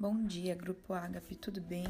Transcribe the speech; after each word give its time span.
Bom 0.00 0.24
dia, 0.24 0.54
Grupo 0.54 0.94
Ágape, 0.94 1.36
tudo 1.36 1.60
bem? 1.60 1.84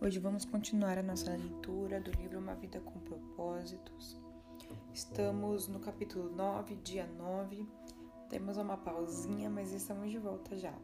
Hoje 0.00 0.18
vamos 0.18 0.44
continuar 0.44 0.98
a 0.98 1.02
nossa 1.04 1.30
leitura 1.30 2.00
do 2.00 2.10
livro 2.10 2.40
Uma 2.40 2.56
Vida 2.56 2.80
com 2.80 2.98
Propósitos. 2.98 4.20
Estamos 4.92 5.68
no 5.68 5.78
capítulo 5.78 6.28
9, 6.34 6.74
dia 6.82 7.06
9. 7.06 7.64
Temos 8.28 8.56
uma 8.56 8.76
pausinha, 8.76 9.48
mas 9.48 9.72
estamos 9.72 10.10
de 10.10 10.18
volta 10.18 10.56
já. 10.56 10.74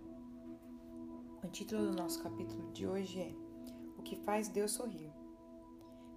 O 1.43 1.49
título 1.49 1.91
do 1.91 1.97
nosso 1.97 2.23
capítulo 2.23 2.71
de 2.71 2.87
hoje 2.87 3.19
é 3.19 3.35
O 3.99 4.03
que 4.03 4.15
faz 4.15 4.47
Deus 4.47 4.71
sorrir? 4.71 5.11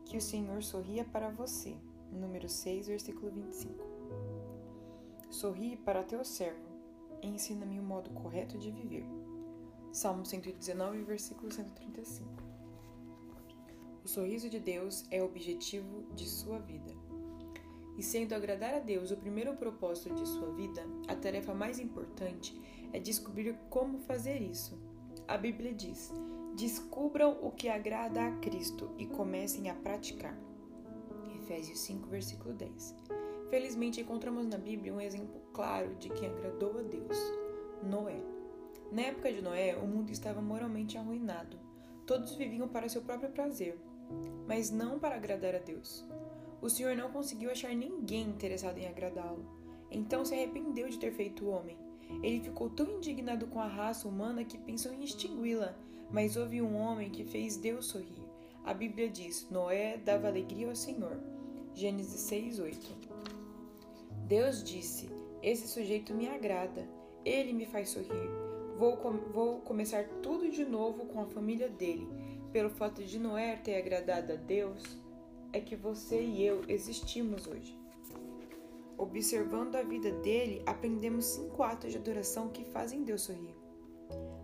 Que 0.05 0.17
o 0.17 0.21
Senhor 0.21 0.61
sorria 0.61 1.03
para 1.05 1.31
você. 1.31 1.75
Número 2.11 2.47
6, 2.47 2.85
versículo 2.85 3.31
25. 3.31 3.83
Sorri 5.31 5.75
para 5.75 6.03
teu 6.03 6.23
servo. 6.23 6.69
Ensina-me 7.23 7.79
o 7.79 7.83
modo 7.83 8.11
correto 8.11 8.59
de 8.59 8.69
viver. 8.69 9.24
Salmo 9.95 10.25
119, 10.25 11.03
versículo 11.03 11.49
135. 11.49 12.27
O 14.03 14.07
sorriso 14.09 14.49
de 14.49 14.59
Deus 14.59 15.05
é 15.09 15.21
o 15.21 15.25
objetivo 15.25 16.03
de 16.13 16.27
sua 16.27 16.59
vida. 16.59 16.93
E 17.97 18.03
sendo 18.03 18.35
agradar 18.35 18.73
a 18.73 18.79
Deus 18.79 19.09
o 19.09 19.15
primeiro 19.15 19.55
propósito 19.55 20.13
de 20.13 20.27
sua 20.27 20.51
vida, 20.51 20.85
a 21.07 21.15
tarefa 21.15 21.53
mais 21.53 21.79
importante 21.79 22.59
é 22.91 22.99
descobrir 22.99 23.57
como 23.69 23.99
fazer 23.99 24.41
isso. 24.41 24.77
A 25.29 25.37
Bíblia 25.37 25.73
diz: 25.73 26.11
descubram 26.57 27.39
o 27.41 27.49
que 27.49 27.69
agrada 27.69 28.27
a 28.27 28.31
Cristo 28.39 28.91
e 28.97 29.07
comecem 29.07 29.69
a 29.69 29.75
praticar. 29.75 30.37
Efésios 31.41 31.79
5, 31.79 32.09
versículo 32.09 32.53
10. 32.53 32.93
Felizmente 33.49 34.01
encontramos 34.01 34.45
na 34.45 34.57
Bíblia 34.57 34.93
um 34.93 34.99
exemplo 34.99 35.39
claro 35.53 35.95
de 35.95 36.09
quem 36.09 36.27
agradou 36.27 36.79
a 36.79 36.81
Deus: 36.81 37.17
Noé. 37.81 38.34
Na 38.95 39.01
época 39.01 39.29
de 39.29 39.41
Noé, 39.41 39.75
o 39.75 39.85
mundo 39.85 40.09
estava 40.09 40.41
moralmente 40.41 40.97
arruinado. 40.97 41.59
Todos 42.05 42.35
viviam 42.35 42.65
para 42.65 42.87
seu 42.87 43.01
próprio 43.01 43.29
prazer, 43.29 43.77
mas 44.47 44.71
não 44.71 44.97
para 44.97 45.15
agradar 45.15 45.53
a 45.53 45.59
Deus. 45.59 46.07
O 46.61 46.69
Senhor 46.69 46.95
não 46.95 47.11
conseguiu 47.11 47.51
achar 47.51 47.75
ninguém 47.75 48.21
interessado 48.21 48.77
em 48.77 48.87
agradá-lo. 48.87 49.45
Então 49.91 50.23
se 50.23 50.33
arrependeu 50.33 50.87
de 50.87 50.97
ter 50.97 51.11
feito 51.11 51.43
o 51.43 51.49
homem. 51.49 51.77
Ele 52.23 52.39
ficou 52.39 52.69
tão 52.69 52.89
indignado 52.89 53.47
com 53.47 53.59
a 53.59 53.67
raça 53.67 54.07
humana 54.07 54.45
que 54.45 54.57
pensou 54.57 54.93
em 54.93 55.03
extingui-la, 55.03 55.77
mas 56.09 56.37
houve 56.37 56.61
um 56.61 56.77
homem 56.77 57.09
que 57.09 57.25
fez 57.25 57.57
Deus 57.57 57.87
sorrir. 57.87 58.23
A 58.63 58.73
Bíblia 58.73 59.09
diz: 59.09 59.49
Noé 59.51 59.97
dava 59.97 60.29
alegria 60.29 60.69
ao 60.69 60.75
Senhor. 60.75 61.19
Gênesis 61.73 62.21
6, 62.21 62.59
8. 62.59 62.97
Deus 64.25 64.63
disse: 64.63 65.09
Esse 65.43 65.67
sujeito 65.67 66.13
me 66.13 66.29
agrada, 66.29 66.87
ele 67.25 67.51
me 67.51 67.65
faz 67.65 67.89
sorrir. 67.89 68.44
Vou, 68.77 68.97
com 68.97 69.11
vou 69.31 69.61
começar 69.61 70.03
tudo 70.21 70.51
de 70.51 70.65
novo 70.65 71.05
com 71.05 71.21
a 71.21 71.25
família 71.25 71.69
dele. 71.69 72.09
Pelo 72.51 72.69
fato 72.69 73.01
de 73.01 73.17
Noé 73.17 73.55
ter 73.55 73.77
agradado 73.77 74.33
a 74.33 74.35
Deus, 74.35 74.97
é 75.53 75.61
que 75.61 75.77
você 75.77 76.21
e 76.21 76.45
eu 76.45 76.61
existimos 76.67 77.47
hoje. 77.47 77.79
Observando 78.97 79.77
a 79.77 79.81
vida 79.81 80.11
dele, 80.11 80.61
aprendemos 80.65 81.25
cinco 81.25 81.63
atos 81.63 81.91
de 81.91 81.97
adoração 81.97 82.49
que 82.49 82.65
fazem 82.65 83.03
Deus 83.03 83.21
sorrir. 83.21 83.55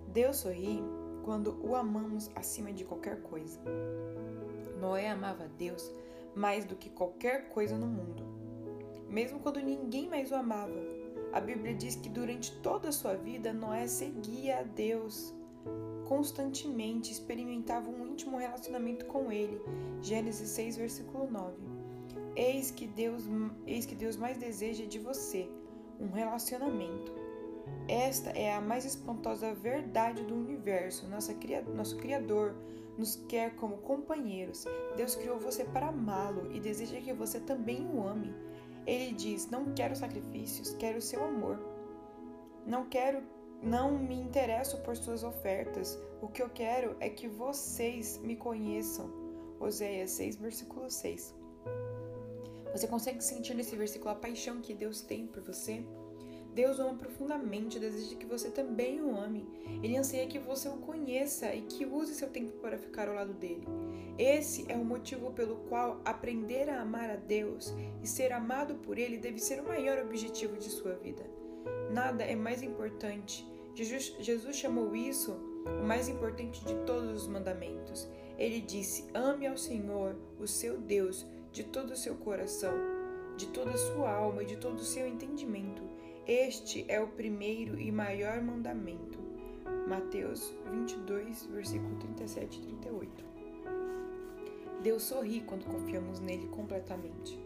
Deus 0.07 0.37
sorri 0.37 0.81
quando 1.25 1.59
o 1.61 1.75
amamos 1.75 2.31
acima 2.33 2.71
de 2.71 2.85
qualquer 2.85 3.21
coisa. 3.23 3.59
Noé 4.79 5.09
amava 5.09 5.49
Deus 5.57 5.91
mais 6.33 6.63
do 6.63 6.77
que 6.77 6.89
qualquer 6.89 7.49
coisa 7.49 7.77
no 7.77 7.87
mundo, 7.87 8.23
mesmo 9.09 9.39
quando 9.41 9.59
ninguém 9.59 10.07
mais 10.07 10.31
o 10.31 10.35
amava. 10.35 11.00
A 11.33 11.39
Bíblia 11.39 11.73
diz 11.73 11.95
que 11.95 12.09
durante 12.09 12.51
toda 12.57 12.89
a 12.89 12.91
sua 12.91 13.15
vida 13.15 13.53
Noé 13.53 13.87
seguia 13.87 14.59
a 14.59 14.63
Deus 14.63 15.33
constantemente, 16.05 17.09
experimentava 17.09 17.89
um 17.89 18.05
íntimo 18.05 18.37
relacionamento 18.37 19.05
com 19.05 19.31
ele. 19.31 19.61
Gênesis 20.01 20.49
6, 20.49 20.75
versículo 20.75 21.31
9. 21.31 21.55
Eis 22.35 22.69
que 22.69 22.85
Deus, 22.85 23.23
eis 23.65 23.85
que 23.85 23.95
Deus 23.95 24.17
mais 24.17 24.37
deseja 24.37 24.85
de 24.85 24.99
você, 24.99 25.49
um 26.01 26.11
relacionamento. 26.11 27.13
Esta 27.87 28.31
é 28.31 28.53
a 28.53 28.59
mais 28.59 28.83
espantosa 28.83 29.53
verdade 29.53 30.23
do 30.25 30.35
universo. 30.35 31.07
Nossa, 31.07 31.33
nosso 31.73 31.95
Criador 31.95 32.55
nos 32.97 33.15
quer 33.29 33.55
como 33.55 33.77
companheiros. 33.77 34.65
Deus 34.97 35.15
criou 35.15 35.39
você 35.39 35.63
para 35.63 35.87
amá-lo 35.87 36.51
e 36.51 36.59
deseja 36.59 36.99
que 36.99 37.13
você 37.13 37.39
também 37.39 37.87
o 37.87 38.05
ame. 38.05 38.33
Ele 38.85 39.13
diz: 39.13 39.49
Não 39.49 39.73
quero 39.73 39.95
sacrifícios, 39.95 40.73
quero 40.75 41.01
seu 41.01 41.23
amor. 41.23 41.59
Não 42.65 42.87
quero, 42.87 43.23
não 43.61 43.97
me 43.97 44.15
interesso 44.15 44.77
por 44.81 44.95
suas 44.95 45.23
ofertas. 45.23 45.99
O 46.21 46.27
que 46.27 46.41
eu 46.41 46.49
quero 46.49 46.95
é 46.99 47.09
que 47.09 47.27
vocês 47.27 48.17
me 48.19 48.35
conheçam. 48.35 49.09
Oséias 49.59 50.11
6, 50.11 50.37
versículo 50.37 50.89
6. 50.89 51.35
Você 52.71 52.87
consegue 52.87 53.23
sentir 53.23 53.53
nesse 53.53 53.75
versículo 53.75 54.11
a 54.11 54.15
paixão 54.15 54.61
que 54.61 54.73
Deus 54.73 55.01
tem 55.01 55.27
por 55.27 55.41
você? 55.43 55.85
Deus 56.53 56.79
o 56.79 56.81
ama 56.81 56.95
profundamente, 56.95 57.79
deseja 57.79 58.15
que 58.15 58.25
você 58.25 58.49
também 58.49 59.01
o 59.01 59.17
ame. 59.17 59.47
Ele 59.81 59.95
anseia 59.95 60.27
que 60.27 60.37
você 60.37 60.67
o 60.67 60.77
conheça 60.77 61.53
e 61.55 61.61
que 61.61 61.85
use 61.85 62.13
seu 62.13 62.29
tempo 62.29 62.51
para 62.59 62.77
ficar 62.77 63.07
ao 63.07 63.15
lado 63.15 63.33
dele. 63.33 63.65
Esse 64.17 64.69
é 64.69 64.75
o 64.75 64.83
motivo 64.83 65.31
pelo 65.31 65.55
qual 65.69 66.01
aprender 66.03 66.69
a 66.69 66.81
amar 66.81 67.09
a 67.09 67.15
Deus 67.15 67.73
e 68.03 68.07
ser 68.07 68.33
amado 68.33 68.75
por 68.75 68.97
Ele 68.97 69.17
deve 69.17 69.39
ser 69.39 69.61
o 69.61 69.67
maior 69.67 69.97
objetivo 69.99 70.57
de 70.57 70.69
sua 70.69 70.93
vida. 70.95 71.23
Nada 71.89 72.23
é 72.23 72.35
mais 72.35 72.61
importante. 72.61 73.49
Jesus, 73.73 74.15
Jesus 74.19 74.57
chamou 74.57 74.93
isso 74.93 75.31
o 75.65 75.85
mais 75.85 76.09
importante 76.09 76.63
de 76.65 76.75
todos 76.85 77.23
os 77.23 77.27
mandamentos. 77.27 78.09
Ele 78.37 78.59
disse: 78.59 79.05
Ame 79.13 79.47
ao 79.47 79.57
Senhor, 79.57 80.17
o 80.37 80.45
seu 80.45 80.77
Deus, 80.77 81.25
de 81.53 81.63
todo 81.63 81.91
o 81.91 81.97
seu 81.97 82.15
coração, 82.15 82.73
de 83.37 83.47
toda 83.47 83.71
a 83.71 83.77
sua 83.77 84.11
alma 84.11 84.43
e 84.43 84.47
de 84.47 84.57
todo 84.57 84.79
o 84.79 84.83
seu 84.83 85.07
entendimento 85.07 85.90
este 86.31 86.85
é 86.87 86.97
o 87.01 87.07
primeiro 87.07 87.77
e 87.77 87.91
maior 87.91 88.41
mandamento. 88.41 89.19
Mateus 89.85 90.55
22, 90.71 91.47
versículo 91.47 91.93
37 91.97 92.57
e 92.57 92.61
38. 92.61 93.25
Deus 94.81 95.03
sorri 95.03 95.41
quando 95.41 95.65
confiamos 95.65 96.21
nele 96.21 96.47
completamente. 96.47 97.37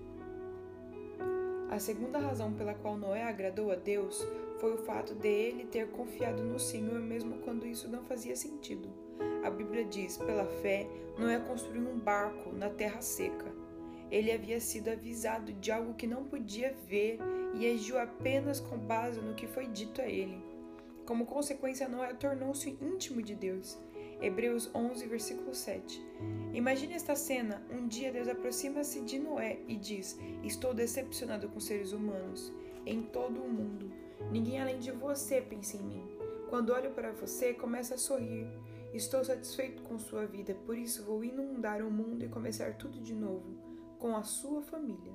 A 1.72 1.80
segunda 1.80 2.20
razão 2.20 2.54
pela 2.54 2.76
qual 2.76 2.96
Noé 2.96 3.24
agradou 3.24 3.72
a 3.72 3.76
Deus 3.76 4.24
foi 4.60 4.76
o 4.76 4.78
fato 4.78 5.16
de 5.16 5.30
ele 5.30 5.66
ter 5.66 5.88
confiado 5.88 6.44
no 6.44 6.60
Senhor 6.60 7.00
mesmo 7.00 7.40
quando 7.40 7.66
isso 7.66 7.90
não 7.90 8.04
fazia 8.04 8.36
sentido. 8.36 8.88
A 9.44 9.50
Bíblia 9.50 9.84
diz: 9.84 10.16
pela 10.18 10.46
fé, 10.62 10.88
Noé 11.18 11.40
construiu 11.40 11.90
um 11.90 11.98
barco 11.98 12.52
na 12.52 12.70
terra 12.70 13.02
seca. 13.02 13.52
Ele 14.12 14.32
havia 14.32 14.60
sido 14.60 14.90
avisado 14.90 15.52
de 15.54 15.72
algo 15.72 15.96
que 15.96 16.06
não 16.06 16.24
podia 16.24 16.76
ver 16.88 17.18
e 17.56 17.72
agiu 17.72 18.00
apenas 18.00 18.60
com 18.60 18.78
base 18.78 19.20
no 19.22 19.34
que 19.34 19.48
foi 19.48 19.68
dito 19.68 20.02
a 20.02 20.06
ele. 20.06 20.44
Como 21.06 21.26
consequência, 21.26 21.88
Noé 21.88 22.14
tornou-se 22.14 22.78
íntimo 22.82 23.22
de 23.22 23.36
Deus. 23.36 23.78
Hebreus 24.22 24.70
11, 24.74 25.06
versículo 25.08 25.54
7. 25.54 26.02
Imagine 26.54 26.94
esta 26.96 27.16
cena. 27.16 27.62
Um 27.70 27.88
dia 27.88 28.12
Deus 28.12 28.28
aproxima-se 28.28 29.02
de 29.02 29.20
Noé 29.20 29.60
e 29.68 29.76
diz: 29.76 30.18
Estou 30.44 30.74
decepcionado 30.74 31.50
com 31.50 31.60
seres 31.60 31.92
humanos 31.92 32.52
em 32.86 33.02
todo 33.04 33.42
o 33.42 33.50
mundo. 33.50 33.92
Ninguém 34.32 34.60
além 34.60 34.80
de 34.80 34.92
você 34.92 35.42
pensa 35.42 35.78
em 35.78 35.84
mim. 35.84 36.04
Quando 36.50 36.72
olho 36.74 36.92
para 36.92 37.12
você, 37.12 37.54
começo 37.54 37.94
a 37.94 37.98
sorrir. 37.98 38.48
Estou 38.94 39.24
satisfeito 39.26 39.84
com 39.84 40.00
sua 40.00 40.26
vida, 40.26 40.56
por 40.66 40.78
isso 40.78 41.04
vou 41.04 41.22
inundar 41.24 41.82
o 41.82 41.92
mundo 41.92 42.24
e 42.24 42.30
começar 42.30 42.76
tudo 42.76 43.02
de 43.02 43.14
novo, 43.14 43.58
com 44.00 44.16
a 44.16 44.24
sua 44.24 44.62
família. 44.62 45.12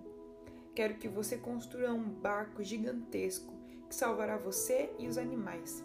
Quero 0.75 0.94
que 0.94 1.08
você 1.08 1.36
construa 1.36 1.92
um 1.92 2.08
barco 2.08 2.62
gigantesco 2.62 3.53
que 3.88 3.94
salvará 3.94 4.36
você 4.36 4.92
e 4.98 5.08
os 5.08 5.19
animais. 5.19 5.84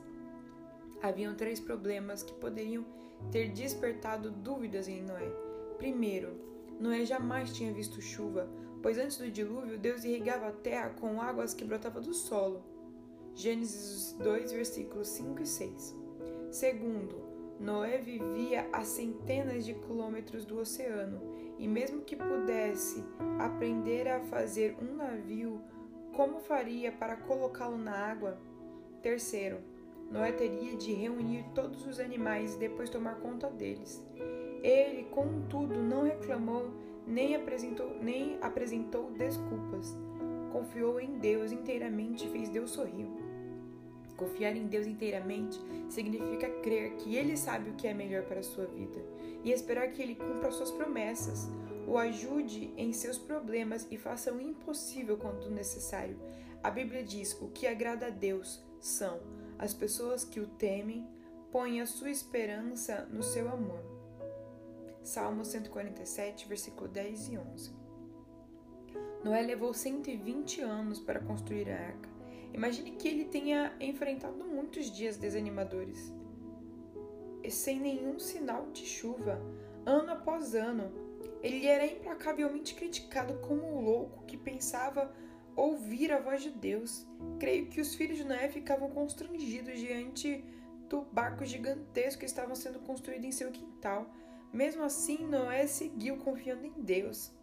Haviam 1.02 1.36
três 1.36 1.60
problemas 1.60 2.22
que 2.22 2.34
poderiam 2.34 2.86
ter 3.32 3.52
despertado 3.52 4.30
dúvidas 4.30 4.88
em 4.88 5.02
Noé. 5.02 5.32
Primeiro, 5.78 6.40
Noé 6.80 7.04
jamais 7.04 7.52
tinha 7.52 7.74
visto 7.74 8.02
chuva, 8.02 8.48
pois 8.82 8.98
antes 8.98 9.18
do 9.18 9.32
dilúvio 9.32 9.80
Deus 9.80 10.04
irrigava 10.04 10.50
a 10.50 10.52
terra 10.52 10.90
com 10.92 11.22
águas 11.22 11.54
que 11.54 11.66
brotavam 11.66 12.02
do 12.02 12.14
solo. 12.14 12.64
Gênesis 13.34 14.14
2, 14.14 14.52
versículos 14.52 15.08
5 15.10 15.42
e 15.42 15.46
6. 15.46 15.96
Segundo, 16.52 17.26
Noé 17.60 17.98
vivia 17.98 18.70
a 18.72 18.84
centenas 18.84 19.66
de 19.66 19.74
quilômetros 19.74 20.46
do 20.46 20.60
oceano 20.60 21.20
e, 21.58 21.68
mesmo 21.68 22.02
que 22.02 22.16
pudesse 22.16 23.04
aprender 23.40 24.08
a 24.08 24.20
fazer 24.22 24.76
um 24.82 24.96
navio, 24.96 25.62
como 26.16 26.40
faria 26.40 26.92
para 26.92 27.16
colocá-lo 27.16 27.78
na 27.78 27.92
água? 27.92 28.38
Terceiro, 29.02 29.60
Noé 30.10 30.32
teria 30.32 30.76
de 30.76 30.94
reunir 30.94 31.46
todos 31.54 31.86
os 31.86 32.00
animais 32.00 32.56
e 32.56 32.60
depois 32.60 32.90
tomar 32.90 33.16
conta 33.16 33.50
deles. 33.50 34.06
Ele, 34.64 35.04
contudo, 35.06 35.76
não 35.76 36.04
reclamou 36.04 36.72
nem 37.08 37.36
apresentou, 37.36 37.96
nem 38.02 38.38
apresentou 38.42 39.12
desculpas. 39.12 39.96
Confiou 40.52 41.00
em 41.00 41.18
Deus 41.18 41.52
inteiramente 41.52 42.26
e 42.26 42.30
fez 42.30 42.50
Deus 42.50 42.72
sorrir. 42.72 43.08
Confiar 44.18 44.56
em 44.56 44.68
Deus 44.68 44.88
inteiramente 44.88 45.60
significa 45.90 46.50
crer 46.62 46.96
que 46.98 47.16
Ele 47.16 47.36
sabe 47.36 47.70
o 47.70 47.76
que 47.76 47.88
é 47.88 47.94
melhor 47.94 48.24
para 48.24 48.40
a 48.40 48.44
sua 48.44 48.66
vida 48.66 49.04
e 49.44 49.52
esperar 49.52 49.92
que 49.92 50.02
Ele 50.02 50.16
cumpra 50.16 50.52
suas 50.52 50.72
promessas, 50.72 51.50
o 51.88 51.98
ajude 51.98 52.74
em 52.78 52.92
seus 52.94 53.18
problemas 53.18 53.88
e 53.92 53.98
faça 53.98 54.34
o 54.34 54.42
impossível 54.42 55.18
quando 55.18 55.52
necessário. 55.52 56.20
A 56.64 56.72
Bíblia 56.72 57.04
diz: 57.04 57.40
o 57.40 57.50
que 57.50 57.68
agrada 57.68 58.08
a 58.08 58.10
Deus 58.10 58.64
são 58.80 59.20
as 59.58 59.74
pessoas 59.74 60.24
que 60.24 60.40
o 60.40 60.48
temem, 60.48 61.08
põem 61.52 61.80
a 61.80 61.86
sua 61.86 62.10
esperança 62.10 63.08
no 63.12 63.24
seu 63.24 63.48
amor. 63.50 63.84
Salmo 65.04 65.46
147, 65.46 66.48
versículo 66.48 66.88
10 66.90 67.30
e 67.30 67.38
11. 67.38 67.72
Noé 69.24 69.42
levou 69.42 69.74
120 69.74 70.62
anos 70.62 71.00
para 71.00 71.20
construir 71.20 71.70
a 71.70 71.76
arca. 71.76 72.15
Imagine 72.56 72.92
que 72.92 73.10
ele 73.10 73.26
tenha 73.26 73.76
enfrentado 73.82 74.46
muitos 74.46 74.90
dias 74.90 75.18
desanimadores. 75.18 76.14
E 77.44 77.52
sem 77.52 77.82
nenhum 77.82 78.18
sinal 78.18 78.72
de 78.72 78.86
chuva, 78.86 79.42
ano 79.86 80.14
após 80.14 80.56
ano, 80.56 80.90
ele 81.44 81.68
era 81.68 81.86
implacavelmente 81.86 82.74
criticado 82.74 83.34
como 83.40 83.62
um 83.62 83.82
louco 83.82 84.24
que 84.24 84.38
pensava 84.38 85.14
ouvir 85.54 86.14
a 86.14 86.22
voz 86.22 86.44
de 86.44 86.50
Deus. 86.50 87.06
Creio 87.42 87.66
que 87.66 87.82
os 87.82 87.94
filhos 87.94 88.18
de 88.20 88.24
Noé 88.24 88.48
ficavam 88.48 88.90
constrangidos 88.90 89.78
diante 89.78 90.42
do 90.88 91.02
barco 91.02 91.44
gigantesco 91.44 92.22
que 92.22 92.26
estava 92.26 92.56
sendo 92.56 92.80
construído 92.80 93.26
em 93.26 93.34
seu 93.34 93.52
quintal. 93.52 94.10
Mesmo 94.54 94.82
assim, 94.82 95.28
Noé 95.28 95.68
seguiu 95.68 96.16
confiando 96.20 96.66
em 96.66 96.82
Deus. 96.82 97.34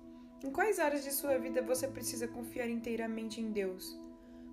Em 0.42 0.50
quais 0.50 0.78
áreas 0.78 1.04
de 1.04 1.12
sua 1.12 1.36
vida 1.36 1.60
você 1.60 1.86
precisa 1.86 2.26
confiar 2.26 2.66
inteiramente 2.66 3.42
em 3.42 3.52
Deus? 3.52 4.00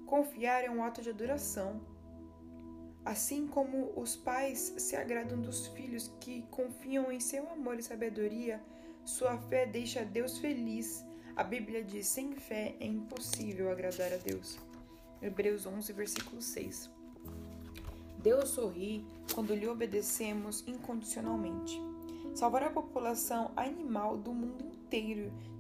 Confiar 0.09 0.63
é 0.63 0.71
um 0.71 0.83
ato 0.83 1.03
de 1.03 1.11
adoração. 1.11 1.79
Assim 3.06 3.45
como 3.45 3.94
os 3.95 4.15
pais 4.15 4.73
se 4.75 4.95
agradam 4.95 5.39
dos 5.39 5.67
filhos 5.67 6.11
que 6.19 6.41
confiam 6.50 7.11
em 7.11 7.19
seu 7.19 7.47
amor 7.51 7.77
e 7.77 7.83
sabedoria, 7.83 8.59
sua 9.06 9.38
fé 9.38 9.67
deixa 9.67 10.03
Deus 10.03 10.39
feliz. 10.39 11.06
A 11.35 11.44
Bíblia 11.44 11.83
diz: 11.83 12.07
sem 12.07 12.33
fé 12.33 12.75
é 12.79 12.88
impossível 12.88 13.71
agradar 13.71 14.11
a 14.11 14.17
Deus. 14.17 14.57
Hebreus 15.21 15.67
11, 15.67 15.94
versículo 15.94 16.41
6. 16.41 16.89
Deus 18.17 18.50
sorri 18.50 19.06
quando 19.35 19.53
lhe 19.53 19.67
obedecemos 19.67 20.63
incondicionalmente. 20.65 21.79
Salvar 22.33 22.63
a 22.63 22.71
população 22.71 23.51
animal 23.56 24.17
do 24.17 24.33
mundo 24.33 24.63
inteiro 24.65 24.79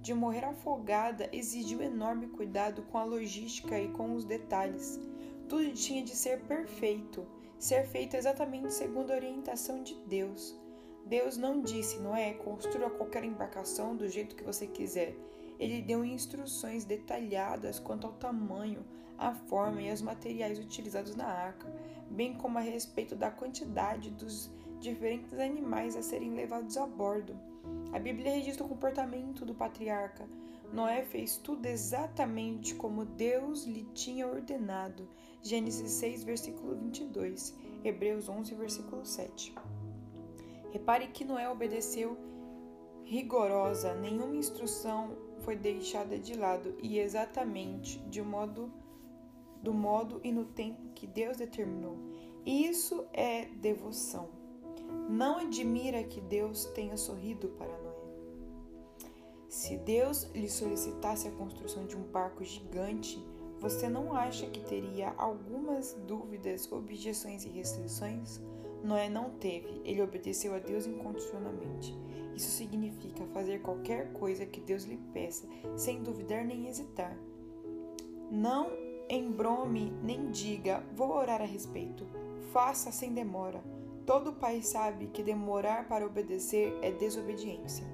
de 0.01 0.13
morrer 0.13 0.43
afogada 0.43 1.29
exigiu 1.31 1.81
enorme 1.81 2.27
cuidado 2.27 2.81
com 2.83 2.97
a 2.97 3.03
logística 3.03 3.79
e 3.79 3.87
com 3.89 4.15
os 4.15 4.25
detalhes. 4.25 4.99
Tudo 5.47 5.71
tinha 5.73 6.03
de 6.03 6.15
ser 6.15 6.41
perfeito, 6.41 7.27
ser 7.57 7.85
feito 7.85 8.15
exatamente 8.15 8.73
segundo 8.73 9.11
a 9.11 9.15
orientação 9.15 9.83
de 9.83 9.93
Deus. 10.07 10.59
Deus 11.05 11.37
não 11.37 11.61
disse, 11.61 11.99
Noé, 11.99 12.33
construa 12.33 12.89
qualquer 12.89 13.23
embarcação 13.23 13.95
do 13.95 14.07
jeito 14.07 14.35
que 14.35 14.43
você 14.43 14.67
quiser. 14.67 15.15
Ele 15.59 15.81
deu 15.81 16.05
instruções 16.05 16.85
detalhadas 16.85 17.79
quanto 17.79 18.07
ao 18.07 18.13
tamanho, 18.13 18.85
a 19.17 19.33
forma 19.33 19.81
e 19.81 19.91
os 19.91 20.01
materiais 20.01 20.57
utilizados 20.57 21.15
na 21.15 21.25
arca, 21.25 21.67
bem 22.09 22.33
como 22.33 22.57
a 22.57 22.61
respeito 22.61 23.15
da 23.15 23.29
quantidade 23.29 24.09
dos 24.11 24.49
diferentes 24.79 25.37
animais 25.37 25.95
a 25.95 26.01
serem 26.01 26.33
levados 26.33 26.77
a 26.77 26.87
bordo. 26.87 27.48
A 27.91 27.99
Bíblia 27.99 28.31
registra 28.31 28.65
o 28.65 28.69
comportamento 28.69 29.45
do 29.45 29.53
patriarca. 29.53 30.27
Noé 30.71 31.03
fez 31.03 31.37
tudo 31.37 31.65
exatamente 31.65 32.75
como 32.75 33.05
Deus 33.05 33.65
lhe 33.65 33.83
tinha 33.93 34.27
ordenado. 34.27 35.09
Gênesis 35.41 35.91
6, 35.93 36.23
versículo 36.23 36.75
22, 36.75 37.55
Hebreus 37.83 38.29
11, 38.29 38.53
versículo 38.55 39.05
7. 39.05 39.55
Repare 40.71 41.07
que 41.07 41.25
Noé 41.25 41.49
obedeceu 41.49 42.17
rigorosa, 43.03 43.95
nenhuma 43.95 44.35
instrução 44.35 45.17
foi 45.39 45.55
deixada 45.55 46.19
de 46.19 46.35
lado 46.35 46.77
e 46.83 46.99
exatamente 46.99 47.97
de 48.01 48.21
modo 48.21 48.71
do 49.63 49.73
modo 49.73 50.21
e 50.23 50.31
no 50.31 50.45
tempo 50.45 50.93
que 50.93 51.07
Deus 51.07 51.37
determinou. 51.37 51.97
Isso 52.45 53.05
é 53.11 53.45
devoção. 53.45 54.38
Não 55.09 55.39
admira 55.39 56.03
que 56.03 56.21
Deus 56.21 56.65
tenha 56.65 56.95
sorrido 56.95 57.47
para 57.57 57.75
Noé. 57.79 57.89
Se 59.47 59.75
Deus 59.75 60.29
lhe 60.35 60.47
solicitasse 60.47 61.27
a 61.27 61.31
construção 61.31 61.87
de 61.87 61.97
um 61.97 62.03
barco 62.03 62.43
gigante, 62.43 63.17
você 63.59 63.89
não 63.89 64.13
acha 64.13 64.45
que 64.45 64.61
teria 64.61 65.11
algumas 65.17 65.93
dúvidas, 66.05 66.71
objeções 66.71 67.43
e 67.43 67.49
restrições? 67.49 68.39
Noé 68.83 69.09
não 69.09 69.31
teve, 69.31 69.81
ele 69.83 69.99
obedeceu 69.99 70.53
a 70.53 70.59
Deus 70.59 70.85
incondicionalmente. 70.85 71.97
Isso 72.35 72.51
significa 72.51 73.25
fazer 73.33 73.63
qualquer 73.63 74.13
coisa 74.13 74.45
que 74.45 74.61
Deus 74.61 74.83
lhe 74.83 74.97
peça, 75.11 75.47
sem 75.75 76.03
duvidar 76.03 76.45
nem 76.45 76.67
hesitar. 76.67 77.17
Não 78.29 78.69
embrome 79.09 79.91
nem 80.03 80.29
diga, 80.29 80.83
vou 80.95 81.15
orar 81.15 81.41
a 81.41 81.45
respeito. 81.45 82.05
Faça 82.53 82.91
sem 82.91 83.11
demora. 83.11 83.78
Todo 84.05 84.33
pai 84.33 84.61
sabe 84.61 85.07
que 85.07 85.23
demorar 85.23 85.87
para 85.87 86.05
obedecer 86.05 86.77
é 86.81 86.91
desobediência. 86.91 87.85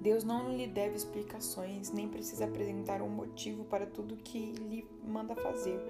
Deus 0.00 0.24
não 0.24 0.56
lhe 0.56 0.66
deve 0.66 0.96
explicações, 0.96 1.92
nem 1.92 2.08
precisa 2.08 2.44
apresentar 2.46 3.00
um 3.00 3.08
motivo 3.08 3.64
para 3.64 3.86
tudo 3.86 4.16
que 4.16 4.50
lhe 4.50 4.84
manda 5.06 5.36
fazer. 5.36 5.80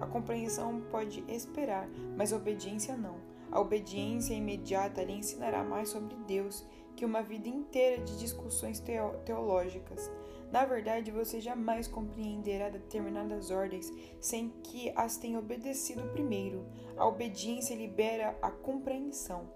A 0.00 0.06
compreensão 0.06 0.80
pode 0.90 1.22
esperar, 1.28 1.88
mas 2.16 2.32
a 2.32 2.36
obediência 2.36 2.96
não. 2.96 3.16
A 3.52 3.60
obediência 3.60 4.34
imediata 4.34 5.04
lhe 5.04 5.12
ensinará 5.12 5.62
mais 5.62 5.90
sobre 5.90 6.16
Deus 6.26 6.66
que 6.96 7.04
uma 7.04 7.22
vida 7.22 7.48
inteira 7.48 8.02
de 8.02 8.18
discussões 8.18 8.82
teológicas. 9.24 10.10
Na 10.52 10.66
verdade, 10.66 11.10
você 11.10 11.40
jamais 11.40 11.88
compreenderá 11.88 12.68
determinadas 12.68 13.50
ordens 13.50 13.90
sem 14.20 14.50
que 14.62 14.92
as 14.94 15.16
tenha 15.16 15.38
obedecido 15.38 16.02
primeiro. 16.10 16.66
A 16.94 17.06
obediência 17.06 17.74
libera 17.74 18.36
a 18.42 18.50
compreensão. 18.50 19.48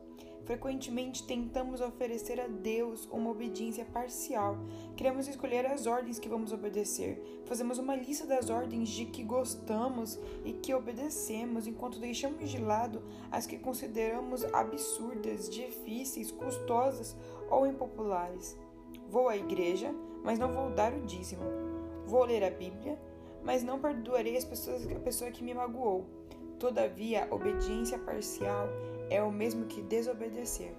Frequentemente 0.47 1.27
tentamos 1.27 1.83
oferecer 1.83 2.41
a 2.41 2.47
Deus 2.47 3.07
uma 3.13 3.31
obediência 3.31 3.85
parcial. 3.85 4.57
Queremos 4.97 5.29
escolher 5.29 5.67
as 5.67 5.87
ordens 5.87 6.19
que 6.19 6.29
vamos 6.31 6.51
obedecer. 6.51 7.43
Fazemos 7.45 7.79
uma 7.79 7.95
lista 7.95 8.25
das 8.27 8.49
ordens 8.49 8.89
de 8.89 9.05
que 9.05 9.23
gostamos 9.23 10.19
e 10.47 10.53
que 10.53 10.73
obedecemos, 10.73 11.67
enquanto 11.67 11.99
deixamos 11.99 12.49
de 12.49 12.59
lado 12.59 13.03
as 13.31 13.45
que 13.45 13.59
consideramos 13.59 14.45
absurdas, 14.45 15.51
difíceis, 15.51 16.31
custosas 16.31 17.15
ou 17.50 17.67
impopulares. 17.67 18.57
Vou 19.09 19.29
à 19.29 19.37
igreja, 19.37 19.95
mas 20.25 20.39
não 20.39 20.53
vou 20.53 20.71
dar 20.71 20.93
o 20.93 21.01
dízimo. 21.03 21.45
Vou 22.07 22.25
ler 22.25 22.43
a 22.45 22.51
Bíblia, 22.51 22.99
mas 23.43 23.63
não 23.63 23.81
perdoarei 23.81 24.37
as 24.37 24.45
pessoas, 24.45 24.87
a 24.91 25.01
pessoa 25.01 25.31
que 25.31 25.43
me 25.43 25.55
magoou. 25.55 26.05
Todavia, 26.59 27.29
obediência 27.31 27.99
parcial 27.99 28.69
é 29.11 29.23
o 29.23 29.31
mesmo 29.31 29.67
que 29.67 29.83
desobedecer. 29.83 30.73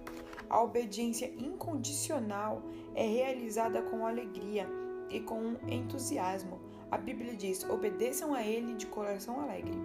A 0.50 0.62
obediência 0.62 1.26
incondicional 1.38 2.62
é 2.94 3.06
realizada 3.06 3.82
com 3.82 4.06
alegria 4.06 4.66
e 5.10 5.20
com 5.20 5.56
entusiasmo. 5.68 6.58
A 6.90 6.96
Bíblia 6.96 7.34
diz: 7.34 7.64
obedeçam 7.68 8.34
a 8.34 8.42
Ele 8.42 8.74
de 8.74 8.86
coração 8.86 9.40
alegre. 9.40 9.78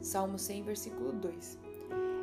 Salmo 0.00 0.38
100, 0.38 0.62
versículo 0.62 1.12
2. 1.12 1.58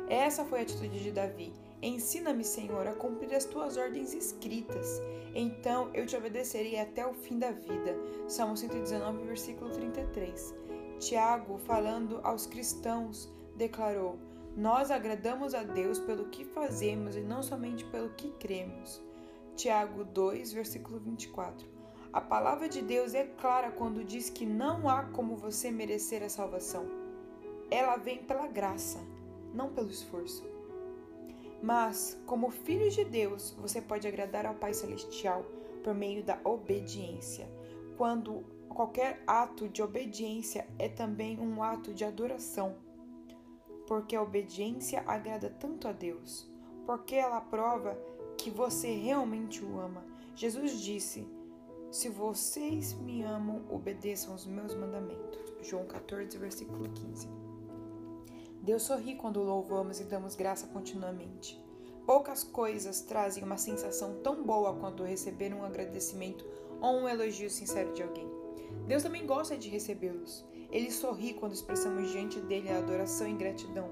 Essa 0.08 0.44
foi 0.44 0.60
a 0.60 0.62
atitude 0.62 1.02
de 1.02 1.10
Davi. 1.10 1.52
Ensina-me, 1.84 2.42
Senhor, 2.44 2.86
a 2.86 2.94
cumprir 2.94 3.34
as 3.34 3.44
tuas 3.44 3.76
ordens 3.76 4.14
escritas. 4.14 5.02
Então 5.34 5.90
eu 5.92 6.06
te 6.06 6.16
obedecerei 6.16 6.80
até 6.80 7.06
o 7.06 7.12
fim 7.12 7.38
da 7.38 7.50
vida. 7.50 7.94
Salmo 8.26 8.56
119, 8.56 9.26
versículo 9.26 9.68
33. 9.68 10.54
Tiago, 10.98 11.58
falando 11.58 12.20
aos 12.22 12.46
cristãos, 12.46 13.30
declarou: 13.54 14.18
Nós 14.56 14.90
agradamos 14.90 15.52
a 15.52 15.62
Deus 15.62 15.98
pelo 15.98 16.30
que 16.30 16.42
fazemos 16.42 17.16
e 17.16 17.20
não 17.20 17.42
somente 17.42 17.84
pelo 17.84 18.08
que 18.14 18.30
cremos. 18.30 19.02
Tiago 19.54 20.04
2, 20.04 20.54
versículo 20.54 20.98
24. 20.98 21.68
A 22.10 22.20
palavra 22.22 22.66
de 22.66 22.80
Deus 22.80 23.12
é 23.12 23.24
clara 23.24 23.70
quando 23.70 24.02
diz 24.02 24.30
que 24.30 24.46
não 24.46 24.88
há 24.88 25.02
como 25.02 25.36
você 25.36 25.70
merecer 25.70 26.22
a 26.22 26.30
salvação. 26.30 26.86
Ela 27.70 27.98
vem 27.98 28.24
pela 28.24 28.46
graça, 28.46 29.00
não 29.52 29.68
pelo 29.68 29.90
esforço. 29.90 30.53
Mas, 31.64 32.20
como 32.26 32.50
filho 32.50 32.90
de 32.90 33.06
Deus, 33.06 33.56
você 33.58 33.80
pode 33.80 34.06
agradar 34.06 34.44
ao 34.44 34.54
Pai 34.54 34.74
Celestial 34.74 35.42
por 35.82 35.94
meio 35.94 36.22
da 36.22 36.38
obediência. 36.44 37.50
Quando 37.96 38.44
qualquer 38.68 39.22
ato 39.26 39.66
de 39.66 39.82
obediência 39.82 40.68
é 40.78 40.90
também 40.90 41.40
um 41.40 41.62
ato 41.62 41.94
de 41.94 42.04
adoração, 42.04 42.76
porque 43.86 44.14
a 44.14 44.20
obediência 44.20 45.02
agrada 45.06 45.48
tanto 45.48 45.88
a 45.88 45.92
Deus, 45.92 46.46
porque 46.84 47.14
ela 47.14 47.40
prova 47.40 47.98
que 48.36 48.50
você 48.50 48.92
realmente 48.92 49.64
o 49.64 49.80
ama. 49.80 50.04
Jesus 50.36 50.78
disse: 50.82 51.26
Se 51.90 52.10
vocês 52.10 52.92
me 52.92 53.22
amam, 53.22 53.64
obedeçam 53.70 54.34
os 54.34 54.44
meus 54.44 54.74
mandamentos. 54.74 55.40
João 55.62 55.86
14, 55.86 56.36
versículo 56.36 56.90
15. 56.90 57.43
Deus 58.64 58.84
sorri 58.84 59.14
quando 59.14 59.42
louvamos 59.42 60.00
e 60.00 60.04
damos 60.04 60.34
graça 60.34 60.66
continuamente. 60.68 61.62
Poucas 62.06 62.42
coisas 62.42 63.02
trazem 63.02 63.44
uma 63.44 63.58
sensação 63.58 64.22
tão 64.22 64.42
boa 64.42 64.74
quanto 64.76 65.02
receber 65.02 65.52
um 65.52 65.62
agradecimento 65.62 66.46
ou 66.80 67.00
um 67.00 67.08
elogio 67.08 67.50
sincero 67.50 67.92
de 67.92 68.02
alguém. 68.02 68.26
Deus 68.86 69.02
também 69.02 69.26
gosta 69.26 69.54
de 69.54 69.68
recebê-los. 69.68 70.46
Ele 70.70 70.90
sorri 70.90 71.34
quando 71.34 71.52
expressamos 71.52 72.10
diante 72.10 72.40
dele 72.40 72.70
a 72.70 72.78
adoração 72.78 73.28
e 73.28 73.34
gratidão. 73.34 73.90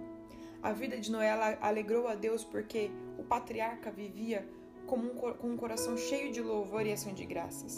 A 0.62 0.72
vida 0.72 0.98
de 0.98 1.12
Noé 1.12 1.30
alegrou 1.60 2.08
a 2.08 2.14
Deus 2.14 2.42
porque 2.42 2.90
o 3.18 3.22
patriarca 3.22 3.90
vivia 3.90 4.48
com 4.86 4.96
um 5.46 5.54
coração 5.54 5.98
cheio 5.98 6.32
de 6.32 6.40
louvor 6.40 6.86
e 6.86 6.92
ação 6.92 7.12
de 7.12 7.26
graças. 7.26 7.76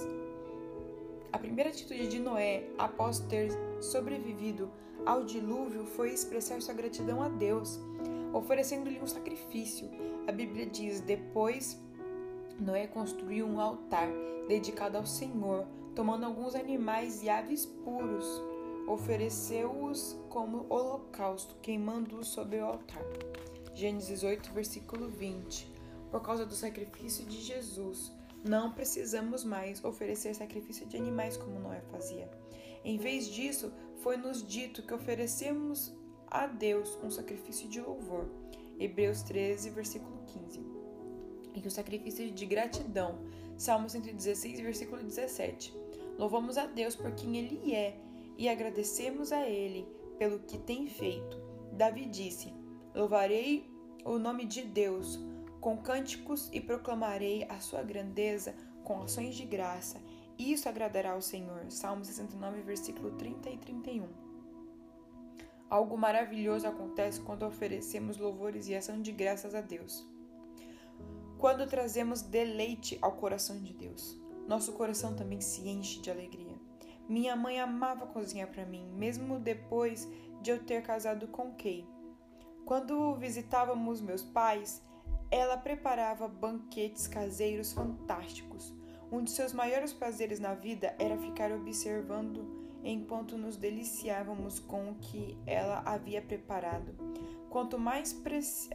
A 1.34 1.38
primeira 1.38 1.70
atitude 1.70 2.06
de 2.06 2.20
Noé, 2.20 2.62
após 2.78 3.18
ter 3.18 3.50
sobrevivido 3.82 4.70
ao 5.04 5.24
dilúvio, 5.24 5.84
foi 5.84 6.12
expressar 6.12 6.62
sua 6.62 6.74
gratidão 6.74 7.20
a 7.20 7.28
Deus, 7.28 7.80
oferecendo-lhe 8.32 9.00
um 9.00 9.06
sacrifício. 9.08 9.90
A 10.28 10.30
Bíblia 10.30 10.64
diz: 10.64 11.00
depois 11.00 11.76
Noé 12.60 12.86
construiu 12.86 13.48
um 13.48 13.58
altar 13.58 14.06
dedicado 14.46 14.96
ao 14.96 15.04
Senhor, 15.04 15.66
tomando 15.92 16.24
alguns 16.24 16.54
animais 16.54 17.20
e 17.24 17.28
aves 17.28 17.66
puros, 17.66 18.40
ofereceu-os 18.86 20.16
como 20.28 20.66
holocausto, 20.68 21.56
queimando-os 21.60 22.28
sobre 22.28 22.60
o 22.60 22.64
altar. 22.64 23.02
Gênesis 23.74 24.22
8, 24.22 24.52
versículo 24.52 25.08
20. 25.08 25.68
Por 26.12 26.22
causa 26.22 26.46
do 26.46 26.54
sacrifício 26.54 27.26
de 27.26 27.40
Jesus, 27.40 28.12
não 28.44 28.72
precisamos 28.72 29.42
mais 29.42 29.82
oferecer 29.82 30.34
sacrifício 30.34 30.86
de 30.86 30.96
animais 30.96 31.36
como 31.36 31.58
Noé 31.58 31.80
fazia. 31.90 32.30
Em 32.84 32.98
vez 32.98 33.26
disso, 33.26 33.72
foi-nos 34.02 34.46
dito 34.46 34.82
que 34.82 34.92
oferecemos 34.92 35.94
a 36.26 36.46
Deus 36.46 36.98
um 37.02 37.10
sacrifício 37.10 37.68
de 37.68 37.80
louvor. 37.80 38.28
Hebreus 38.78 39.22
13, 39.22 39.70
versículo 39.70 40.22
15. 40.26 40.60
E 41.54 41.66
o 41.66 41.70
sacrifício 41.70 42.30
de 42.30 42.44
gratidão. 42.44 43.18
Salmo 43.56 43.88
116, 43.88 44.60
versículo 44.60 45.02
17. 45.02 45.72
Louvamos 46.18 46.58
a 46.58 46.66
Deus 46.66 46.94
por 46.94 47.12
quem 47.12 47.38
Ele 47.38 47.74
é 47.74 47.96
e 48.36 48.48
agradecemos 48.48 49.32
a 49.32 49.48
Ele 49.48 49.88
pelo 50.18 50.40
que 50.40 50.58
tem 50.58 50.86
feito. 50.86 51.40
Davi 51.72 52.04
disse: 52.06 52.52
Louvarei 52.94 53.70
o 54.04 54.18
nome 54.18 54.44
de 54.44 54.62
Deus 54.62 55.18
com 55.64 55.78
cânticos 55.78 56.50
e 56.52 56.60
proclamarei 56.60 57.46
a 57.48 57.58
sua 57.58 57.82
grandeza 57.82 58.54
com 58.84 59.00
ações 59.00 59.34
de 59.34 59.46
graça. 59.46 59.98
Isso 60.38 60.68
agradará 60.68 61.12
ao 61.12 61.22
Senhor. 61.22 61.64
Salmo 61.70 62.04
69, 62.04 62.60
versículo 62.60 63.12
30 63.12 63.48
e 63.48 63.56
31. 63.56 64.06
Algo 65.70 65.96
maravilhoso 65.96 66.68
acontece 66.68 67.18
quando 67.22 67.46
oferecemos 67.46 68.18
louvores 68.18 68.68
e 68.68 68.74
ação 68.74 69.00
de 69.00 69.10
graças 69.10 69.54
a 69.54 69.62
Deus. 69.62 70.06
Quando 71.38 71.66
trazemos 71.66 72.20
deleite 72.20 72.98
ao 73.00 73.12
coração 73.12 73.58
de 73.58 73.72
Deus, 73.72 74.20
nosso 74.46 74.70
coração 74.74 75.16
também 75.16 75.40
se 75.40 75.66
enche 75.66 75.98
de 75.98 76.10
alegria. 76.10 76.60
Minha 77.08 77.34
mãe 77.34 77.58
amava 77.58 78.06
cozinhar 78.06 78.48
para 78.48 78.66
mim, 78.66 78.86
mesmo 78.98 79.40
depois 79.40 80.06
de 80.42 80.50
eu 80.50 80.62
ter 80.62 80.82
casado 80.82 81.26
com 81.28 81.54
Kay. 81.54 81.88
Quando 82.66 83.14
visitávamos 83.14 84.02
meus 84.02 84.22
pais, 84.22 84.82
ela 85.34 85.56
preparava 85.56 86.28
banquetes 86.28 87.08
caseiros 87.08 87.72
fantásticos. 87.72 88.72
Um 89.10 89.20
de 89.20 89.32
seus 89.32 89.52
maiores 89.52 89.92
prazeres 89.92 90.38
na 90.38 90.54
vida 90.54 90.94
era 90.96 91.18
ficar 91.18 91.50
observando 91.50 92.46
enquanto 92.84 93.36
nos 93.36 93.56
deliciávamos 93.56 94.60
com 94.60 94.92
o 94.92 94.94
que 94.94 95.36
ela 95.44 95.82
havia 95.84 96.22
preparado. 96.22 96.94
Quanto 97.50 97.80
mais 97.80 98.16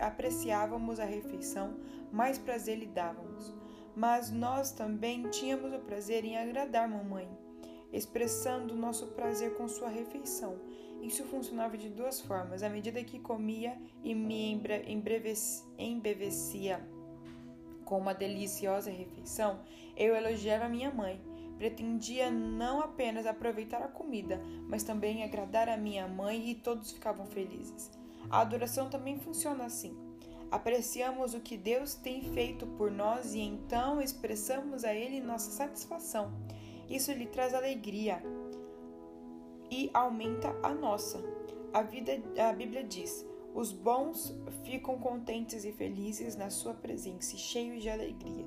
apreciávamos 0.02 1.00
a 1.00 1.06
refeição, 1.06 1.78
mais 2.12 2.38
prazer 2.38 2.78
lhe 2.78 2.88
dávamos. 2.88 3.54
Mas 3.96 4.30
nós 4.30 4.70
também 4.70 5.30
tínhamos 5.30 5.74
o 5.74 5.80
prazer 5.80 6.26
em 6.26 6.38
agradar 6.38 6.90
mamãe, 6.90 7.30
expressando 7.94 8.76
nosso 8.76 9.08
prazer 9.08 9.56
com 9.56 9.66
sua 9.70 9.88
refeição 9.88 10.60
isso 11.02 11.24
funcionava 11.26 11.78
de 11.78 11.90
duas 11.90 12.22
formas. 12.22 12.64
À 12.64 12.70
medida 12.70 13.04
que 13.04 13.20
comia 13.20 13.78
e 14.04 14.14
me 14.14 14.62
embevecia 15.78 16.86
com 17.86 17.98
uma 17.98 18.14
deliciosa 18.14 18.92
refeição, 18.92 19.60
eu 19.96 20.16
elogiava 20.16 20.70
minha 20.70 20.92
mãe. 20.92 21.22
Pretendia 21.58 22.32
não 22.32 22.80
apenas 22.80 23.26
aproveitar 23.26 23.82
a 23.82 23.88
comida, 23.88 24.42
mas 24.68 24.84
também 24.84 25.24
agradar 25.24 25.68
a 25.68 25.76
minha 25.76 26.08
mãe 26.08 26.50
e 26.50 26.56
todos 26.56 26.92
ficavam 26.92 27.26
felizes. 27.26 27.92
A 28.30 28.42
adoração 28.42 28.90
também 28.90 29.20
funciona 29.20 29.66
assim. 29.66 29.98
Apreciamos 30.52 31.34
o 31.34 31.42
que 31.42 31.58
Deus 31.58 31.94
tem 31.96 32.22
feito 32.34 32.66
por 32.66 32.90
nós 32.90 33.34
e 33.34 33.40
então 33.40 34.02
expressamos 34.02 34.84
a 34.84 34.94
Ele 34.94 35.20
nossa 35.20 35.52
satisfação. 35.52 36.32
Isso 36.90 37.12
lhe 37.12 37.28
traz 37.28 37.54
alegria, 37.54 38.24
e 39.70 39.90
aumenta 39.94 40.56
a 40.64 40.74
nossa. 40.74 41.24
A, 41.74 41.82
vida, 41.82 42.12
a 42.38 42.54
Bíblia 42.54 42.84
diz: 42.84 43.26
os 43.54 43.72
bons 43.72 44.36
ficam 44.64 45.00
contentes 45.00 45.66
e 45.66 45.72
felizes 45.72 46.36
na 46.36 46.50
sua 46.50 46.74
presença, 46.74 47.36
cheios 47.36 47.82
de 47.82 47.90
alegria. 47.90 48.46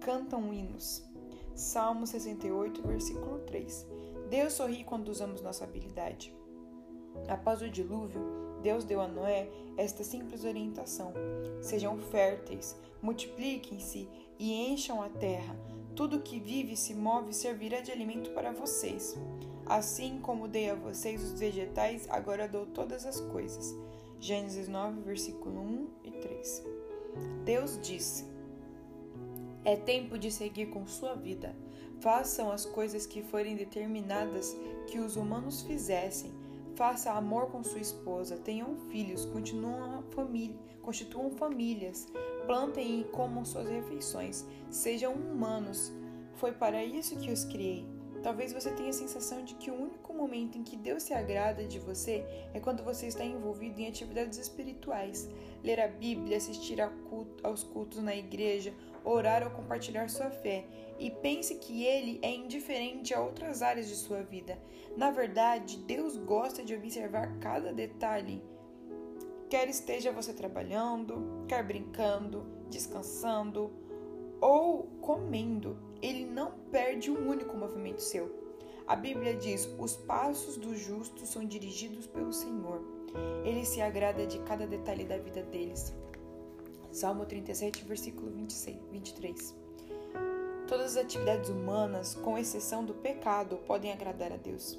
Cantam 0.00 0.52
hinos. 0.52 1.04
Salmo 1.54 2.06
68, 2.06 2.82
versículo 2.82 3.40
3. 3.40 3.86
Deus 4.30 4.54
sorri 4.54 4.82
quando 4.82 5.08
usamos 5.08 5.42
nossa 5.42 5.64
habilidade. 5.64 6.34
Após 7.28 7.60
o 7.60 7.68
dilúvio, 7.68 8.22
Deus 8.62 8.84
deu 8.84 9.00
a 9.00 9.08
Noé 9.08 9.48
esta 9.76 10.02
simples 10.02 10.44
orientação: 10.44 11.12
Sejam 11.60 11.98
férteis, 11.98 12.76
multipliquem-se 13.02 14.08
e 14.38 14.72
encham 14.72 15.02
a 15.02 15.08
terra. 15.08 15.54
Tudo 15.94 16.20
que 16.20 16.40
vive 16.40 16.72
e 16.72 16.76
se 16.76 16.94
move 16.94 17.32
servirá 17.32 17.80
de 17.80 17.92
alimento 17.92 18.30
para 18.30 18.52
vocês. 18.52 19.18
Assim 19.70 20.18
como 20.20 20.48
dei 20.48 20.68
a 20.68 20.74
vocês 20.74 21.22
os 21.22 21.38
vegetais, 21.38 22.04
agora 22.10 22.48
dou 22.48 22.66
todas 22.66 23.06
as 23.06 23.20
coisas. 23.20 23.72
Gênesis 24.18 24.66
9, 24.66 25.02
versículo 25.02 25.60
1 25.60 25.88
e 26.02 26.10
3. 26.10 26.64
Deus 27.44 27.78
disse: 27.80 28.26
É 29.64 29.76
tempo 29.76 30.18
de 30.18 30.28
seguir 30.32 30.70
com 30.70 30.88
sua 30.88 31.14
vida. 31.14 31.54
Façam 32.00 32.50
as 32.50 32.66
coisas 32.66 33.06
que 33.06 33.22
forem 33.22 33.54
determinadas 33.54 34.56
que 34.88 34.98
os 34.98 35.14
humanos 35.14 35.62
fizessem. 35.62 36.32
Faça 36.74 37.12
amor 37.12 37.46
com 37.52 37.62
sua 37.62 37.78
esposa, 37.78 38.38
tenham 38.38 38.74
filhos, 38.90 39.28
família, 40.10 40.58
constituam 40.82 41.30
famílias, 41.30 42.08
plantem 42.44 43.02
e 43.02 43.04
comam 43.04 43.44
suas 43.44 43.68
refeições, 43.68 44.44
sejam 44.68 45.14
humanos. 45.14 45.92
Foi 46.34 46.50
para 46.50 46.84
isso 46.84 47.16
que 47.20 47.30
os 47.30 47.44
criei. 47.44 47.99
Talvez 48.22 48.52
você 48.52 48.70
tenha 48.70 48.90
a 48.90 48.92
sensação 48.92 49.42
de 49.42 49.54
que 49.54 49.70
o 49.70 49.74
único 49.74 50.12
momento 50.12 50.58
em 50.58 50.62
que 50.62 50.76
Deus 50.76 51.04
se 51.04 51.14
agrada 51.14 51.64
de 51.64 51.78
você 51.78 52.24
é 52.52 52.60
quando 52.60 52.82
você 52.82 53.06
está 53.06 53.24
envolvido 53.24 53.80
em 53.80 53.88
atividades 53.88 54.38
espirituais, 54.38 55.28
ler 55.64 55.80
a 55.80 55.88
Bíblia, 55.88 56.36
assistir 56.36 56.78
aos 57.42 57.64
cultos 57.64 58.02
na 58.02 58.14
igreja, 58.14 58.74
orar 59.02 59.42
ou 59.42 59.50
compartilhar 59.50 60.10
sua 60.10 60.30
fé, 60.30 60.66
e 60.98 61.10
pense 61.10 61.54
que 61.54 61.84
ele 61.84 62.18
é 62.20 62.30
indiferente 62.30 63.14
a 63.14 63.22
outras 63.22 63.62
áreas 63.62 63.88
de 63.88 63.94
sua 63.94 64.22
vida. 64.22 64.58
Na 64.96 65.10
verdade, 65.10 65.78
Deus 65.78 66.16
gosta 66.16 66.62
de 66.62 66.74
observar 66.74 67.38
cada 67.38 67.72
detalhe. 67.72 68.42
Quer 69.48 69.68
esteja 69.68 70.12
você 70.12 70.34
trabalhando, 70.34 71.44
quer 71.48 71.64
brincando, 71.64 72.46
descansando 72.68 73.72
ou 74.40 74.84
comendo, 75.00 75.76
ele 76.02 76.24
não 76.24 76.52
perde 76.70 77.10
um 77.10 77.28
único 77.28 77.56
movimento 77.56 78.02
seu. 78.02 78.30
A 78.86 78.96
Bíblia 78.96 79.34
diz: 79.34 79.68
os 79.78 79.96
passos 79.96 80.56
do 80.56 80.74
justo 80.76 81.26
são 81.26 81.44
dirigidos 81.44 82.06
pelo 82.06 82.32
Senhor. 82.32 82.82
Ele 83.44 83.64
se 83.64 83.80
agrada 83.80 84.26
de 84.26 84.38
cada 84.40 84.66
detalhe 84.66 85.04
da 85.04 85.18
vida 85.18 85.42
deles. 85.42 85.94
Salmo 86.92 87.24
37, 87.24 87.84
versículo 87.84 88.30
26, 88.30 88.76
23. 88.90 89.54
Todas 90.66 90.96
as 90.96 91.04
atividades 91.04 91.50
humanas, 91.50 92.14
com 92.14 92.38
exceção 92.38 92.84
do 92.84 92.94
pecado, 92.94 93.56
podem 93.66 93.92
agradar 93.92 94.32
a 94.32 94.36
Deus. 94.36 94.78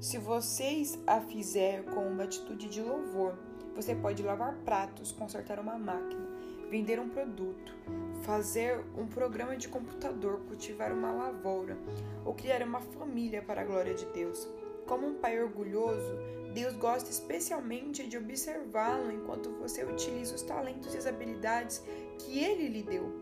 Se 0.00 0.18
vocês 0.18 0.98
a 1.06 1.20
fizer 1.20 1.84
com 1.84 2.06
uma 2.08 2.24
atitude 2.24 2.68
de 2.68 2.82
louvor, 2.82 3.38
você 3.74 3.94
pode 3.94 4.22
lavar 4.22 4.56
pratos, 4.64 5.12
consertar 5.12 5.60
uma 5.60 5.78
máquina, 5.78 6.28
vender 6.72 6.98
um 6.98 7.10
produto, 7.10 7.74
fazer 8.22 8.82
um 8.96 9.06
programa 9.06 9.54
de 9.58 9.68
computador, 9.68 10.40
cultivar 10.48 10.90
uma 10.90 11.12
lavoura 11.12 11.76
ou 12.24 12.32
criar 12.32 12.62
uma 12.62 12.80
família 12.80 13.42
para 13.42 13.60
a 13.60 13.64
glória 13.64 13.92
de 13.92 14.06
Deus. 14.06 14.48
Como 14.86 15.06
um 15.06 15.14
pai 15.16 15.38
orgulhoso, 15.38 16.16
Deus 16.54 16.74
gosta 16.76 17.10
especialmente 17.10 18.06
de 18.06 18.16
observá-lo 18.16 19.12
enquanto 19.12 19.50
você 19.50 19.84
utiliza 19.84 20.34
os 20.34 20.40
talentos 20.40 20.94
e 20.94 20.96
as 20.96 21.06
habilidades 21.06 21.84
que 22.18 22.42
ele 22.42 22.68
lhe 22.68 22.82
deu. 22.82 23.20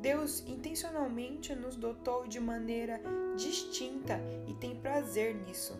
Deus 0.00 0.42
intencionalmente 0.48 1.54
nos 1.54 1.76
dotou 1.76 2.26
de 2.26 2.40
maneira 2.40 3.00
distinta 3.36 4.20
e 4.48 4.54
tem 4.54 4.74
prazer 4.74 5.36
nisso. 5.36 5.78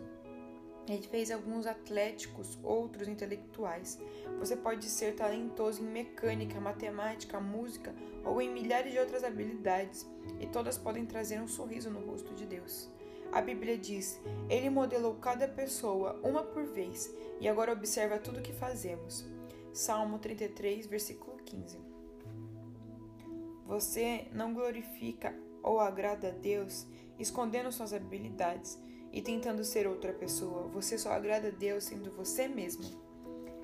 Ele 0.95 1.07
fez 1.07 1.31
alguns 1.31 1.67
atléticos, 1.67 2.59
outros 2.63 3.07
intelectuais. 3.07 3.99
Você 4.39 4.57
pode 4.57 4.87
ser 4.87 5.15
talentoso 5.15 5.83
em 5.83 5.87
mecânica, 5.87 6.61
matemática, 6.61 7.41
música 7.41 7.95
ou 8.25 8.41
em 8.43 8.53
milhares 8.53 8.93
de 8.93 8.99
outras 8.99 9.23
habilidades, 9.23 10.07
e 10.41 10.47
todas 10.47 10.77
podem 10.77 11.07
trazer 11.07 11.41
um 11.41 11.49
sorriso 11.49 11.91
no 11.91 12.01
rosto 12.01 12.35
de 12.35 12.45
Deus. 12.45 12.91
A 13.33 13.41
Bíblia 13.41 13.79
diz: 13.79 14.21
Ele 14.49 14.69
modelou 14.69 15.15
cada 15.15 15.47
pessoa 15.47 16.19
uma 16.25 16.43
por 16.43 16.65
vez 16.65 17.15
e 17.41 17.49
agora 17.49 17.73
observa 17.73 18.19
tudo 18.19 18.41
o 18.41 18.43
que 18.43 18.53
fazemos. 18.53 19.25
Salmo 19.73 20.19
33, 20.19 20.87
versículo 20.87 21.37
15. 21.45 21.79
Você 23.67 24.27
não 24.33 24.53
glorifica 24.53 25.33
ou 25.63 25.79
agrada 25.79 26.29
a 26.29 26.33
Deus 26.33 26.87
escondendo 27.19 27.71
suas 27.71 27.93
habilidades 27.93 28.77
e 29.13 29.21
tentando 29.21 29.65
ser 29.65 29.87
outra 29.87 30.13
pessoa. 30.13 30.69
Você 30.69 30.97
só 30.99 31.13
agrada 31.13 31.49
a 31.49 31.53
Deus 31.53 31.85
sendo 31.85 32.11
você 32.11 32.49
mesmo. 32.49 32.85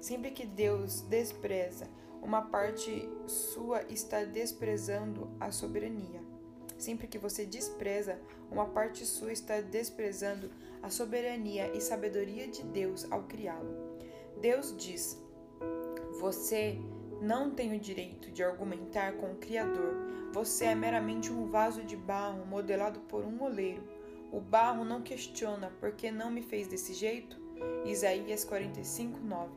Sempre 0.00 0.30
que 0.30 0.46
Deus 0.46 1.02
despreza 1.02 1.88
uma 2.22 2.42
parte 2.42 3.08
sua, 3.26 3.82
está 3.88 4.24
desprezando 4.24 5.28
a 5.38 5.50
soberania. 5.50 6.20
Sempre 6.78 7.06
que 7.06 7.18
você 7.18 7.46
despreza 7.46 8.20
uma 8.50 8.66
parte 8.66 9.06
sua, 9.06 9.32
está 9.32 9.60
desprezando 9.60 10.50
a 10.82 10.90
soberania 10.90 11.74
e 11.74 11.80
sabedoria 11.80 12.46
de 12.48 12.62
Deus 12.64 13.10
ao 13.10 13.22
criá-lo. 13.22 13.96
Deus 14.40 14.74
diz: 14.76 15.20
Você 16.20 16.78
não 17.20 17.50
tem 17.50 17.74
o 17.74 17.80
direito 17.80 18.30
de 18.30 18.42
argumentar 18.42 19.14
com 19.14 19.32
o 19.32 19.36
Criador. 19.36 19.94
Você 20.32 20.66
é 20.66 20.74
meramente 20.74 21.32
um 21.32 21.46
vaso 21.46 21.82
de 21.82 21.96
barro 21.96 22.44
modelado 22.44 23.00
por 23.00 23.24
um 23.24 23.42
oleiro. 23.42 23.82
O 24.33 24.40
barro 24.40 24.85
não 24.85 25.02
questiona 25.02 25.71
por 25.80 25.92
que 25.92 26.11
não 26.11 26.30
me 26.30 26.42
fez 26.42 26.66
desse 26.68 26.92
jeito? 26.92 27.40
Isaías 27.85 28.45
45, 28.45 29.21
9. 29.21 29.50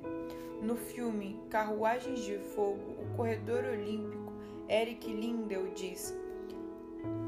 No 0.62 0.76
filme 0.76 1.40
Carruagens 1.50 2.22
de 2.22 2.38
Fogo, 2.38 2.96
o 3.02 3.16
corredor 3.16 3.64
olímpico 3.64 4.32
Eric 4.70 5.12
Lindell 5.12 5.72
diz: 5.74 6.16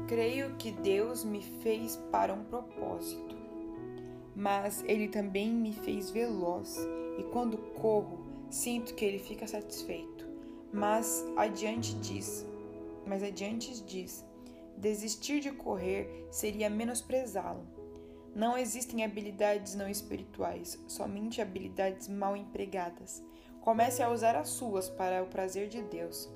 Creio 0.06 0.54
que 0.56 0.70
Deus 0.70 1.24
me 1.24 1.42
fez 1.42 1.96
para 2.10 2.32
um 2.32 2.44
propósito, 2.44 3.36
mas 4.36 4.84
Ele 4.86 5.08
também 5.08 5.50
me 5.50 5.72
fez 5.72 6.10
veloz, 6.10 6.78
e 7.18 7.24
quando 7.24 7.58
corro, 7.74 8.24
sinto 8.50 8.94
que 8.94 9.04
Ele 9.04 9.18
fica 9.18 9.46
satisfeito. 9.46 10.28
Mas 10.72 11.24
adiante 11.36 11.94
diz, 11.96 12.46
mas 13.06 13.22
adiante 13.22 13.82
diz, 13.84 14.24
desistir 14.76 15.40
de 15.40 15.50
correr 15.52 16.26
seria 16.30 16.70
menosprezá-lo. 16.70 17.66
Não 18.34 18.56
existem 18.56 19.04
habilidades 19.04 19.74
não 19.74 19.88
espirituais, 19.88 20.82
somente 20.88 21.42
habilidades 21.42 22.08
mal 22.08 22.36
empregadas. 22.36 23.22
Comece 23.60 24.02
a 24.02 24.10
usar 24.10 24.34
as 24.34 24.48
suas 24.48 24.88
para 24.88 25.22
o 25.22 25.26
prazer 25.26 25.68
de 25.68 25.82
Deus. 25.82 26.28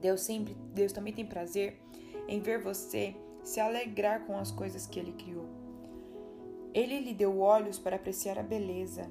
Deus 0.00 0.20
sempre, 0.20 0.54
Deus 0.72 0.92
também 0.92 1.12
tem 1.12 1.26
prazer 1.26 1.80
em 2.28 2.40
ver 2.40 2.62
você 2.62 3.14
se 3.42 3.60
alegrar 3.60 4.24
com 4.24 4.38
as 4.38 4.50
coisas 4.50 4.86
que 4.86 4.98
ele 4.98 5.12
criou. 5.12 5.46
Ele 6.72 7.00
lhe 7.00 7.14
deu 7.14 7.40
olhos 7.40 7.78
para 7.78 7.96
apreciar 7.96 8.38
a 8.38 8.42
beleza, 8.42 9.10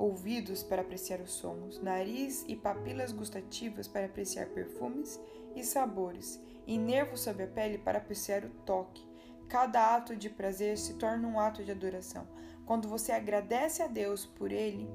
ouvidos 0.00 0.62
para 0.62 0.80
apreciar 0.80 1.20
os 1.20 1.30
sons, 1.30 1.78
nariz 1.82 2.42
e 2.48 2.56
papilas 2.56 3.12
gustativas 3.12 3.86
para 3.86 4.06
apreciar 4.06 4.46
perfumes 4.46 5.20
e 5.54 5.62
sabores, 5.62 6.40
e 6.66 6.78
nervos 6.78 7.20
sob 7.20 7.42
a 7.42 7.46
pele 7.46 7.76
para 7.76 7.98
apreciar 7.98 8.42
o 8.44 8.50
toque. 8.64 9.06
Cada 9.46 9.94
ato 9.94 10.16
de 10.16 10.30
prazer 10.30 10.78
se 10.78 10.94
torna 10.94 11.28
um 11.28 11.38
ato 11.38 11.62
de 11.62 11.70
adoração. 11.70 12.26
Quando 12.64 12.88
você 12.88 13.12
agradece 13.12 13.82
a 13.82 13.88
Deus 13.88 14.24
por 14.24 14.50
ele, 14.50 14.88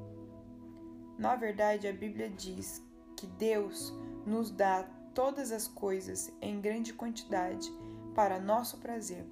na 1.19 1.35
verdade 1.35 1.88
a 1.88 1.93
Bíblia 1.93 2.29
diz 2.29 2.81
que 3.15 3.27
Deus 3.27 3.93
nos 4.25 4.50
dá 4.50 4.89
todas 5.13 5.51
as 5.51 5.67
coisas 5.67 6.31
em 6.41 6.59
grande 6.59 6.93
quantidade 6.93 7.71
para 8.15 8.39
nosso 8.39 8.79
prazer. 8.79 9.24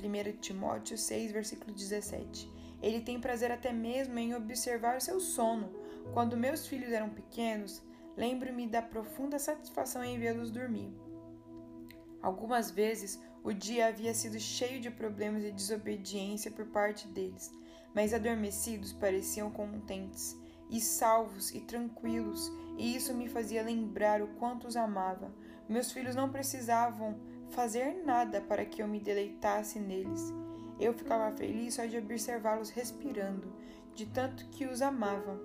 1 0.00 0.38
Timóteo 0.38 0.96
6, 0.96 1.32
versículo 1.32 1.72
17. 1.72 2.50
Ele 2.82 3.00
tem 3.00 3.20
prazer 3.20 3.50
até 3.52 3.72
mesmo 3.72 4.18
em 4.18 4.34
observar 4.34 4.96
o 4.96 5.00
seu 5.00 5.20
sono. 5.20 5.70
Quando 6.12 6.36
meus 6.36 6.66
filhos 6.66 6.92
eram 6.92 7.10
pequenos, 7.10 7.82
lembro-me 8.16 8.66
da 8.66 8.80
profunda 8.80 9.38
satisfação 9.38 10.02
em 10.02 10.18
vê-los 10.18 10.50
dormir. 10.50 10.92
Algumas 12.22 12.70
vezes 12.70 13.20
o 13.42 13.52
dia 13.52 13.86
havia 13.86 14.12
sido 14.12 14.38
cheio 14.38 14.80
de 14.80 14.90
problemas 14.90 15.42
e 15.42 15.52
desobediência 15.52 16.50
por 16.50 16.66
parte 16.66 17.06
deles, 17.08 17.50
mas 17.94 18.12
adormecidos 18.12 18.92
pareciam 18.92 19.50
contentes 19.50 20.36
e 20.70 20.80
salvos 20.80 21.50
e 21.54 21.60
tranquilos, 21.60 22.50
e 22.78 22.94
isso 22.94 23.14
me 23.14 23.28
fazia 23.28 23.62
lembrar 23.62 24.22
o 24.22 24.28
quanto 24.34 24.68
os 24.68 24.76
amava. 24.76 25.34
Meus 25.68 25.90
filhos 25.90 26.14
não 26.14 26.30
precisavam 26.30 27.18
fazer 27.50 28.02
nada 28.04 28.40
para 28.40 28.64
que 28.64 28.82
eu 28.82 28.88
me 28.88 29.00
deleitasse 29.00 29.78
neles. 29.78 30.32
Eu 30.78 30.94
ficava 30.94 31.36
feliz 31.36 31.74
só 31.74 31.84
de 31.84 31.98
observá-los 31.98 32.70
respirando, 32.70 33.52
de 33.94 34.06
tanto 34.06 34.46
que 34.46 34.64
os 34.64 34.80
amava. 34.80 35.38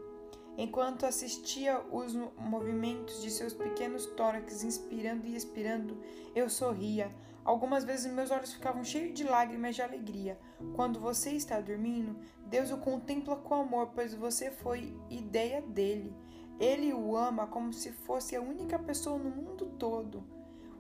Enquanto 0.58 1.06
assistia 1.06 1.82
os 1.92 2.16
movimentos 2.38 3.22
de 3.22 3.30
seus 3.30 3.54
pequenos 3.54 4.06
tórax 4.06 4.64
inspirando 4.64 5.28
e 5.28 5.36
expirando, 5.36 5.98
eu 6.34 6.50
sorria. 6.50 7.14
Algumas 7.44 7.84
vezes 7.84 8.12
meus 8.12 8.32
olhos 8.32 8.54
ficavam 8.54 8.84
cheios 8.84 9.14
de 9.14 9.26
lágrimas 9.26 9.76
de 9.76 9.82
alegria. 9.82 10.40
Quando 10.74 11.00
você 11.00 11.32
está 11.32 11.60
dormindo, 11.60 12.18
Deus 12.46 12.72
o 12.72 12.78
contempla 12.78 13.36
com 13.36 13.56
amor, 13.56 13.92
pois 13.94 14.14
você 14.16 14.50
foi 14.50 14.98
ideia 15.10 15.62
dele. 15.62 16.16
Ele 16.58 16.94
o 16.94 17.18
ama 17.18 17.46
como 17.48 17.74
se 17.74 17.92
fosse 17.92 18.36
a 18.36 18.42
única 18.42 18.80
pessoa 18.80 19.20
no 19.20 19.30
mundo 19.30 19.66
todo. 19.78 20.35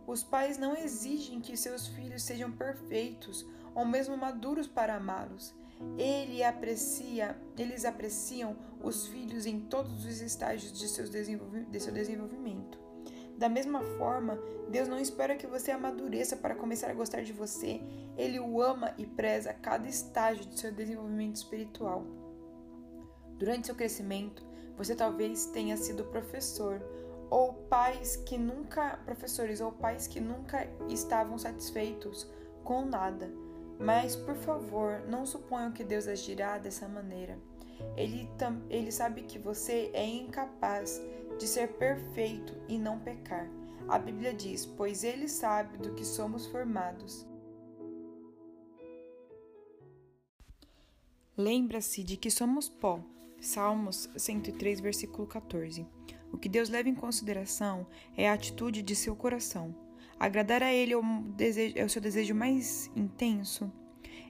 Os 0.08 0.24
pais 0.24 0.58
não 0.58 0.76
exigem 0.76 1.42
que 1.42 1.58
seus 1.58 1.88
filhos 1.88 2.24
sejam 2.24 2.52
perfeitos 2.52 3.46
ou 3.74 3.86
mesmo 3.86 4.16
maduros 4.16 4.68
para 4.68 4.96
amá-los. 4.96 5.54
Ele 5.98 6.44
aprecia, 6.44 7.38
eles 7.58 7.86
apreciam 7.86 8.56
os 8.82 9.08
filhos 9.08 9.46
em 9.46 9.60
todos 9.60 10.06
os 10.06 10.22
estágios 10.22 10.72
de, 10.72 10.88
seus 10.88 11.10
de 11.10 11.80
seu 11.80 11.94
desenvolvimento. 11.94 12.80
Da 13.38 13.50
mesma 13.50 13.82
forma, 13.98 14.40
Deus 14.70 14.88
não 14.88 14.98
espera 14.98 15.36
que 15.36 15.46
você 15.46 15.72
amadureça 15.72 16.38
para 16.38 16.56
começar 16.56 16.90
a 16.90 16.94
gostar 16.94 17.22
de 17.22 17.34
você. 17.34 17.82
Ele 18.18 18.40
o 18.40 18.62
ama 18.62 18.94
e 18.98 19.06
preza 19.06 19.54
cada 19.54 19.88
estágio 19.88 20.46
de 20.46 20.58
seu 20.58 20.72
desenvolvimento 20.72 21.36
espiritual. 21.36 22.06
Durante 23.38 23.66
seu 23.66 23.76
crescimento, 23.76 24.46
você 24.78 24.96
talvez 24.96 25.48
tenha 25.48 25.76
sido 25.76 26.06
professor 26.06 26.82
ou 27.30 27.54
pais 27.54 28.16
que 28.16 28.38
nunca 28.38 28.98
professores 29.06 29.62
ou 29.62 29.72
pais 29.72 30.08
que 30.08 30.20
nunca 30.20 30.68
estavam 30.90 31.38
satisfeitos 31.38 32.30
com 32.64 32.86
nada. 32.86 33.32
Mas, 33.80 34.16
por 34.16 34.36
favor, 34.36 35.02
não 35.08 35.26
suponham 35.26 35.72
que 35.72 35.84
Deus 35.84 36.08
agirá 36.08 36.58
dessa 36.58 36.88
maneira. 36.88 37.38
Ele, 37.98 38.30
ele 38.70 38.92
sabe 38.92 39.24
que 39.24 39.38
você 39.38 39.92
é 39.94 40.06
incapaz 40.06 41.02
de 41.38 41.48
ser 41.48 41.74
perfeito 41.74 42.54
e 42.68 42.78
não 42.78 43.00
pecar. 43.00 43.50
A 43.88 44.00
Bíblia 44.00 44.34
diz: 44.34 44.66
Pois 44.66 45.04
ele 45.04 45.28
sabe 45.28 45.78
do 45.78 45.94
que 45.94 46.06
somos 46.06 46.48
formados. 46.48 47.26
Lembra-se 51.38 52.04
de 52.04 52.16
que 52.16 52.32
somos 52.32 52.70
pó. 52.70 53.00
Salmos 53.42 54.10
103, 54.16 54.80
versículo 54.80 55.28
14. 55.28 55.86
O 56.36 56.38
que 56.38 56.50
Deus 56.50 56.68
leva 56.68 56.90
em 56.90 56.94
consideração 56.94 57.88
é 58.18 58.28
a 58.28 58.34
atitude 58.34 58.82
de 58.82 58.94
seu 58.94 59.16
coração. 59.16 59.74
Agradar 60.20 60.62
a 60.62 60.74
Ele 60.74 60.92
é 60.92 60.98
o, 60.98 61.22
desejo, 61.30 61.74
é 61.78 61.86
o 61.86 61.88
seu 61.88 62.02
desejo 62.02 62.36
mais 62.36 62.92
intenso. 62.94 63.72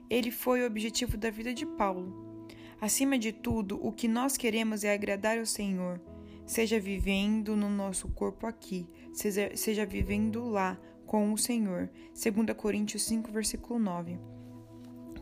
Ele 0.08 0.30
foi 0.30 0.62
o 0.62 0.66
objetivo 0.68 1.16
da 1.16 1.30
vida 1.30 1.52
de 1.52 1.66
Paulo. 1.66 2.46
Acima 2.80 3.18
de 3.18 3.32
tudo, 3.32 3.84
o 3.84 3.90
que 3.90 4.06
nós 4.06 4.36
queremos 4.36 4.84
é 4.84 4.94
agradar 4.94 5.36
ao 5.36 5.46
Senhor, 5.46 6.00
seja 6.46 6.78
vivendo 6.78 7.56
no 7.56 7.68
nosso 7.68 8.08
corpo 8.10 8.46
aqui, 8.46 8.88
seja, 9.12 9.50
seja 9.56 9.84
vivendo 9.84 10.44
lá 10.44 10.78
com 11.06 11.32
o 11.32 11.36
Senhor. 11.36 11.90
2 12.14 12.56
Coríntios 12.56 13.02
5, 13.02 13.32
versículo 13.32 13.80
9. 13.80 14.35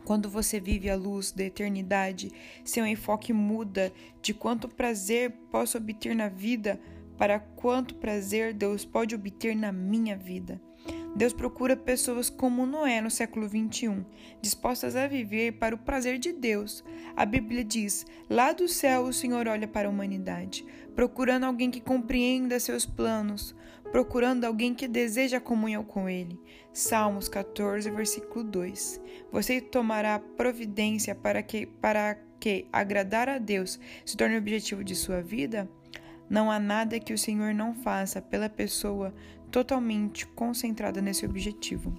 Quando 0.05 0.29
você 0.29 0.59
vive 0.59 0.87
a 0.87 0.95
luz 0.95 1.31
da 1.31 1.43
eternidade, 1.43 2.31
seu 2.63 2.85
enfoque 2.85 3.33
muda 3.33 3.91
de 4.21 4.35
quanto 4.35 4.69
prazer 4.69 5.31
posso 5.49 5.79
obter 5.79 6.15
na 6.15 6.29
vida 6.29 6.79
para 7.17 7.39
quanto 7.39 7.95
prazer 7.95 8.53
Deus 8.53 8.85
pode 8.85 9.15
obter 9.15 9.55
na 9.55 9.71
minha 9.71 10.15
vida. 10.15 10.61
Deus 11.15 11.31
procura 11.31 11.77
pessoas 11.77 12.29
como 12.29 12.65
Noé 12.65 12.99
no 12.99 13.09
século 13.09 13.47
21, 13.47 14.03
dispostas 14.41 14.97
a 14.97 15.07
viver 15.07 15.53
para 15.53 15.73
o 15.73 15.77
prazer 15.77 16.19
de 16.19 16.33
Deus. 16.33 16.83
A 17.15 17.25
Bíblia 17.25 17.63
diz: 17.63 18.05
lá 18.29 18.51
do 18.51 18.67
céu 18.67 19.03
o 19.03 19.13
Senhor 19.13 19.47
olha 19.47 19.65
para 19.65 19.87
a 19.87 19.91
humanidade, 19.91 20.65
procurando 20.93 21.45
alguém 21.45 21.71
que 21.71 21.79
compreenda 21.79 22.59
seus 22.59 22.85
planos, 22.85 23.55
procurando 23.93 24.43
alguém 24.43 24.75
que 24.75 24.89
deseja 24.89 25.39
comunhão 25.39 25.85
com 25.85 26.09
Ele. 26.09 26.37
Salmos 26.73 27.29
14, 27.29 27.89
versículo 27.91 28.43
2. 28.43 29.01
Você 29.31 29.61
tomará 29.61 30.19
providência 30.19 31.15
para 31.15 31.41
que 31.41 31.65
para 31.65 32.17
que 32.41 32.67
agradar 32.73 33.29
a 33.29 33.37
Deus 33.37 33.79
se 34.05 34.17
torne 34.17 34.35
o 34.35 34.39
objetivo 34.39 34.83
de 34.83 34.93
sua 34.93 35.21
vida, 35.21 35.69
não 36.29 36.51
há 36.51 36.59
nada 36.59 36.99
que 36.99 37.13
o 37.13 37.17
Senhor 37.17 37.53
não 37.53 37.73
faça 37.73 38.21
pela 38.21 38.49
pessoa 38.49 39.13
totalmente 39.51 40.25
concentrada 40.27 41.01
nesse 41.01 41.25
objetivo. 41.25 41.93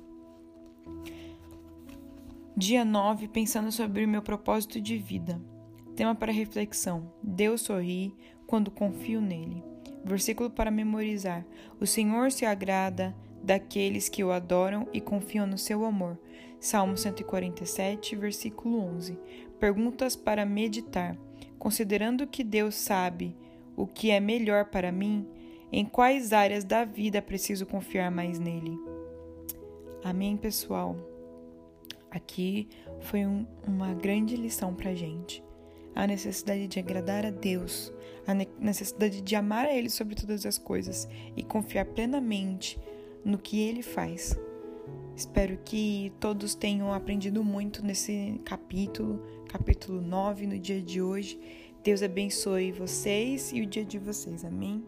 Dia 2.57 2.85
9, 2.85 3.29
pensando 3.29 3.71
sobre 3.71 4.05
o 4.05 4.09
meu 4.09 4.23
propósito 4.23 4.81
de 4.81 4.97
vida. 4.97 5.41
Tema 5.95 6.15
para 6.15 6.33
reflexão: 6.33 7.13
Deus 7.23 7.63
sorri 7.63 8.15
quando 8.47 8.71
confio 8.71 9.21
nele. 9.21 9.63
Versículo 10.05 10.49
para 10.51 10.71
memorizar: 10.71 11.45
O 11.81 11.87
Senhor 11.87 12.33
se 12.33 12.47
agrada 12.47 13.15
daqueles 13.43 14.09
que 14.09 14.25
o 14.25 14.33
adoram 14.33 14.89
e 14.93 15.01
confiam 15.01 15.47
no 15.47 15.59
seu 15.59 15.85
amor. 15.85 16.19
Salmo 16.59 16.97
147, 16.97 18.17
versículo 18.17 18.81
11. 18.81 19.19
Perguntas 19.61 20.17
para 20.17 20.47
meditar. 20.47 21.17
Considerando 21.59 22.27
que 22.27 22.43
Deus 22.43 22.75
sabe 22.75 23.37
o 23.77 23.87
que 23.87 24.11
é 24.11 24.19
melhor 24.19 24.67
para 24.67 24.91
mim, 24.91 25.27
em 25.73 25.85
quais 25.85 26.33
áreas 26.33 26.65
da 26.65 26.85
vida 26.85 27.21
preciso 27.21 27.67
confiar 27.67 28.11
mais 28.11 28.39
nele? 28.39 28.79
Amém, 30.05 30.37
pessoal? 30.37 30.97
Aqui 32.11 32.69
foi 33.01 33.27
um, 33.27 33.47
uma 33.67 33.93
grande 33.93 34.37
lição 34.37 34.75
para 34.75 34.95
gente. 34.95 35.43
A 35.95 36.07
necessidade 36.07 36.69
de 36.69 36.79
agradar 36.79 37.25
a 37.25 37.31
Deus, 37.31 37.93
a 38.27 38.35
necessidade 38.35 39.21
de 39.21 39.35
amar 39.35 39.67
a 39.67 39.75
Ele 39.75 39.89
sobre 39.89 40.15
todas 40.15 40.45
as 40.45 40.59
coisas 40.59 41.09
e 41.37 41.43
confiar 41.43 41.87
plenamente 41.87 42.79
no 43.27 43.39
que 43.39 43.61
ele 43.61 43.83
faz. 43.83 44.39
Espero 45.17 45.59
que 45.65 46.13
todos 46.21 46.55
tenham 46.55 46.93
aprendido 46.93 47.43
muito 47.43 47.85
nesse 47.85 48.41
capítulo, 48.45 49.21
capítulo 49.49 50.01
9, 50.01 50.47
no 50.47 50.59
dia 50.59 50.81
de 50.81 51.03
hoje. 51.03 51.41
Deus 51.83 52.03
abençoe 52.03 52.71
vocês 52.71 53.51
e 53.53 53.63
o 53.63 53.67
dia 53.67 53.85
de 53.85 53.99
vocês. 53.99 54.45
Amém? 54.45 54.85